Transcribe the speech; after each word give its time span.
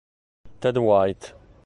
Ted 0.59 0.77
White 0.81 1.35